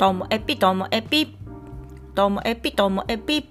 [0.00, 1.36] ともエピともエピ
[2.14, 3.50] ともエピともエピ。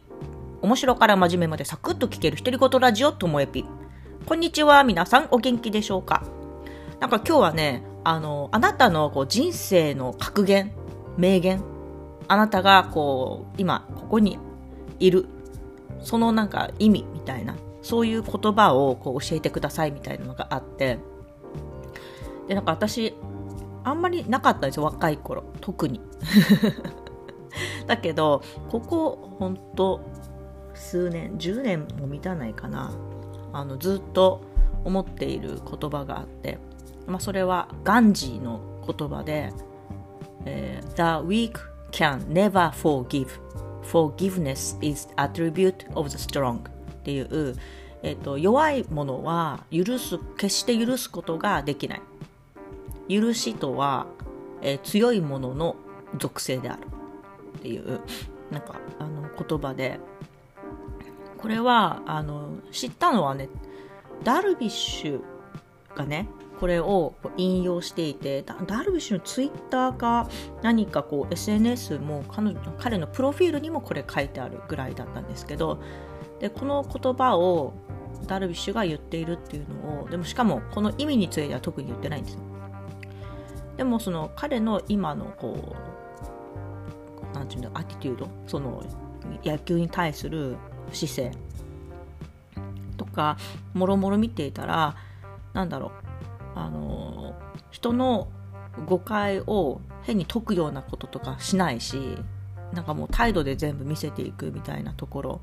[0.63, 3.65] 面白から真面目までサクッと聞ける独り言ラジオともエピ。
[4.25, 6.23] こんにちは皆さんお元気でしょうか？
[6.99, 10.71] なんか今日はねあのあなたのこう人生の格言
[11.17, 11.63] 名言。
[12.27, 14.39] あなたがこう今ここに
[14.97, 15.27] いる。
[16.01, 17.57] そのなんか意味みたいな。
[17.83, 20.97] そういう言葉をこう教えてくださいみたいなのがあって。
[22.47, 23.13] でなんか私
[23.83, 25.43] あんまりなかったんですよ若い頃。
[25.61, 26.01] 特に。
[27.87, 30.01] だけどここほんと
[30.73, 32.91] 数年10年も満たないかな。
[33.51, 34.41] あのずっと
[34.83, 36.57] 思っている言葉があって、
[37.07, 39.51] まあ、それはガンジーの言葉で、
[40.45, 41.59] えー、The weak
[41.91, 43.27] can never forgive.
[43.83, 46.59] Forgiveness is attribute of the strong.
[46.59, 47.55] っていう、
[48.03, 52.01] えーと、弱いものは許す決して許すことができない。
[53.09, 54.07] 許しとは、
[54.61, 55.75] えー、強いものの
[56.17, 56.83] 属性である。
[57.57, 57.99] っていう
[58.51, 59.99] なんかあの言葉で。
[61.39, 63.47] これはあの知ったのはね
[64.23, 65.21] ダルビッシュ
[65.95, 66.27] がね
[66.59, 70.29] これを引用していてダルビッシュのツイッターか
[70.61, 75.81] 何かこう SNS も彼女彼のプロフィールにもこれ書いてあるぐらいだったんですけど
[76.41, 77.73] でこの言葉を
[78.27, 82.41] ダルビッシュが言っているっていうのをでもしかもこの意味については特に言ってないんですよ。
[83.79, 85.73] でもその彼の今のこ
[87.31, 88.83] うなんていうのアティテュードその
[89.45, 90.57] 野球に対する
[90.91, 91.31] 姿勢
[92.97, 93.37] とか
[93.73, 94.97] もろもろ見ていたら
[95.53, 95.93] なんだろ
[96.57, 97.33] うあの
[97.71, 98.27] 人の
[98.85, 102.17] 誤解を変に解くようなこととかしないし
[102.73, 105.41] なんかもう態度で全部見せていくみたいなところ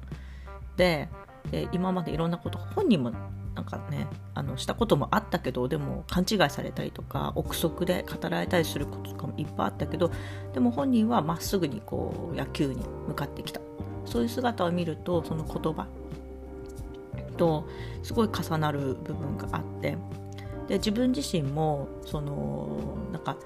[0.77, 1.09] で
[1.51, 3.12] で今までいろんなこと本人も
[3.56, 10.12] なんかねあのしたこともあったけどでも勘違いされたりとか憶測で語られたりすることとかもいっぱいあったけど
[10.52, 13.61] でも本人はまっすぐにこう野球に向かってきた。
[14.05, 15.89] そういう姿を見るとその言葉
[17.36, 17.68] と
[18.02, 19.98] すごい重なる部分があって
[20.68, 23.36] で自分自身もそのなんか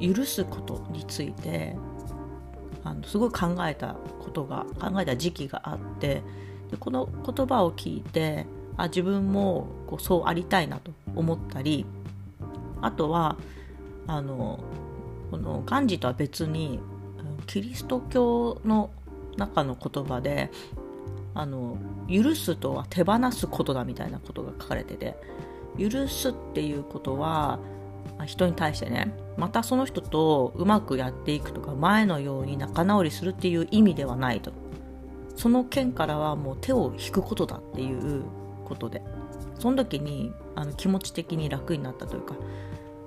[0.00, 1.76] 許すことについて
[2.82, 6.22] あのすごい考えたことが考えた時期があって
[6.70, 8.46] でこの言葉を聞いて
[8.76, 11.86] あ自分もこうそうありたいなと思ったり
[12.80, 13.36] あとは
[14.06, 14.60] あの
[15.30, 16.80] このガンジとは別に
[17.46, 18.90] キリスト教の
[19.36, 20.50] 中の言葉で
[21.34, 21.76] あの
[22.08, 25.16] 許すとは手放すことだみたいなことが書かれてて
[25.78, 27.58] 許すっていうことは
[28.26, 34.52] 人に対してねまたその人とうまくやっていくとか前のように仲直りするっていう意味ではないと。
[35.36, 38.24] その件からはもう手を引くことだっていう
[38.70, 39.02] ことで。
[39.60, 42.34] その時にあの気持ち的に楽になったというか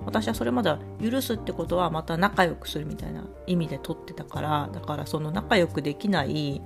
[0.06, 6.62] 私はそれまでは許すってことはまた仲良くするみたいな意味で取ってたからだからその仲良くできない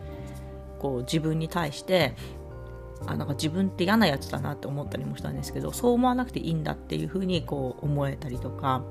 [0.78, 2.14] こう自分に対して
[3.06, 8.82] あなんか自分って嫌なやつだなって思ったりもしたんですけどそう思わなくていいんだっていうふうにこう思えたりとか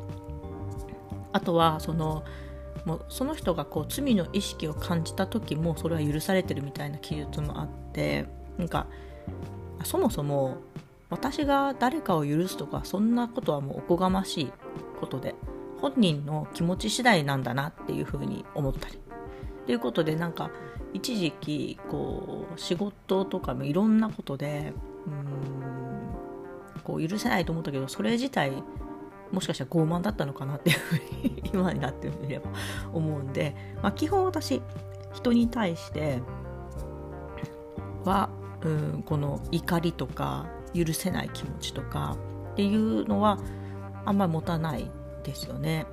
[1.33, 2.23] あとはその
[2.85, 8.25] もうその人がこう罪の意識を感じた時もそれは許されてるみたいな記述もあって
[8.57, 8.87] なんか
[9.87, 10.57] そもそも
[11.09, 14.51] 私が誰かを許すとかそんなことはもうおこがましい
[14.99, 15.33] ことで
[15.79, 18.99] 本人の気持ち次第なんだなっていうふうに思ったり。
[19.65, 20.49] ということでなんか
[20.93, 24.73] 一時期こう仕事とかもいろんなことで
[25.05, 28.51] うんこう許せないと思ったけどそれ自体
[29.31, 32.49] もしかしたら傲慢だったのかなっていうふうに今になってみれば
[32.93, 34.61] 思うんで、まあ、基本私
[35.13, 36.21] 人に対して
[38.03, 38.29] は
[38.67, 42.17] うんこの怒りとか許せない気持ちとか
[42.53, 43.39] っていうのは
[44.05, 44.89] あんまり持たない
[45.23, 45.85] ですよね。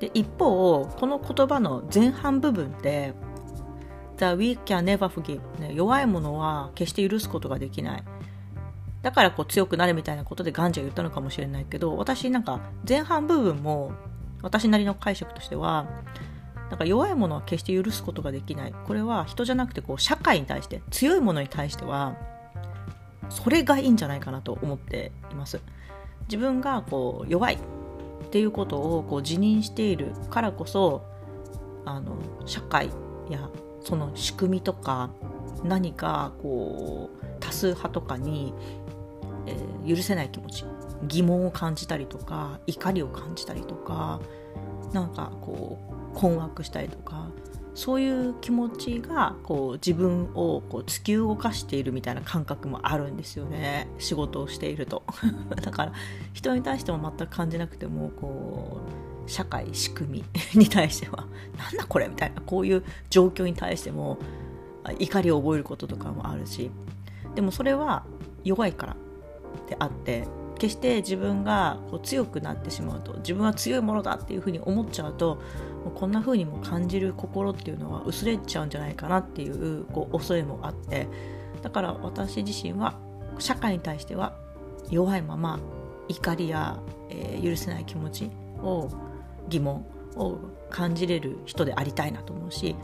[0.00, 3.14] で一方この言葉の前半部分で
[4.18, 8.04] The weak can never forgive、ね、弱い者は決して許すことができない
[9.02, 13.92] だからこう強くなるみたいなことでガンジが言ったのかもしれないけど私なんか前半部分も
[14.42, 15.86] 私なりの解釈としては
[16.72, 18.72] なんか弱い者は決して許すことができない。
[18.86, 22.16] これは人じゃなくてこう社会に対して強い者に対しては
[23.28, 25.60] それがいいんじゃないかなと思っています。
[26.28, 27.58] 自分がこう弱いっ
[28.30, 31.04] ていうことをこう自認しているからこそ
[31.84, 32.16] あの
[32.46, 32.88] 社会
[33.28, 33.50] や
[33.82, 35.10] その仕組みとか
[35.64, 38.54] 何かこう多数派とかに、
[39.46, 40.64] えー、許せない気持ち
[41.02, 44.22] 疑問を感じたりとか怒りを感じたりとか
[44.94, 47.30] なんかこう困惑したりとか
[47.74, 53.88] そういう気持ちがこう自分をこう突き動かしているみたいな感覚もあるんですよね。
[53.98, 55.04] 仕事をしていると。
[55.56, 55.92] だから
[56.34, 58.80] 人に対しても全く感じなくてもこ
[59.26, 60.24] う社会仕組
[60.54, 61.26] みに対しては
[61.56, 64.18] なんだこれみたいなこういう状況に対しても
[64.98, 66.70] 怒りを覚えることとかもあるし。
[67.34, 68.04] でもそれは
[68.44, 68.96] 弱いから
[69.66, 70.26] であって
[70.62, 75.42] 決して自分がこう強くなってしまうと自分は強いものだっていうふうに思っちゃうと
[75.84, 81.08] もうこんな風にも感じる心っていうのは薄れちゃうんじゃないかなっていうこう恐れもあって
[81.62, 82.96] だから私自身は
[83.40, 84.36] 社会に対しては
[84.88, 85.58] 弱いまま
[86.06, 86.78] 怒りや、
[87.10, 88.30] えー、許せない気持ち
[88.62, 88.88] を
[89.48, 90.38] 疑問を
[90.70, 92.76] 感じれる人でありたいなと思うし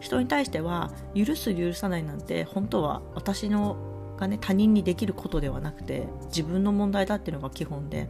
[0.00, 8.08] 人に対しては許す許さないなんて本当は私のがね他人にできることではなくて自分の問題だっていうのが基本で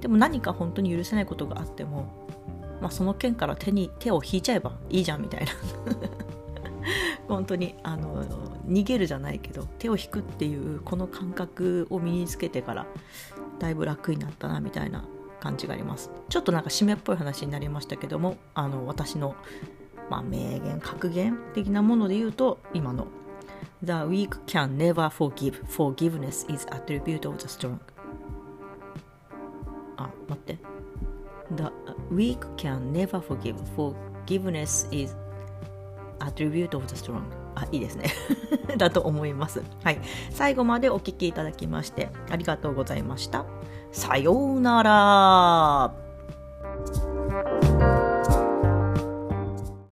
[0.00, 2.26] でも何か本当に許せないことがあっても、
[2.80, 5.52] まあ、その件から手に手を引いちゃえばいいじゃんみたいな。
[7.28, 8.24] 本当にあの
[8.66, 12.86] 逃げるじゃないけど手を引くっていうこの感覚を身につけてから
[13.60, 15.04] だいぶ楽になったなみたいな
[15.38, 16.10] 感じがあります。
[16.28, 19.34] ちょっとなんか締めっぽい話になりましたけどもあの私の、
[20.08, 23.06] まあ、名言格言的なもので言うと今の
[23.82, 27.78] The weak can never forgive forgiveness is attribute of the strong
[29.96, 30.58] あ待って
[31.56, 31.64] The
[32.12, 35.16] weak can never forgive forgiveness is
[36.20, 37.22] attribute of the strong
[37.54, 38.10] あ、いいですね。
[38.76, 39.62] だと思います。
[39.82, 40.00] はい。
[40.30, 43.44] 最後までお聴きいただきましてありがとうございました。
[43.92, 46.09] さようなら。